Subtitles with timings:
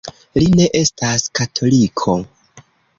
[0.43, 2.19] Li ne estas katoliko.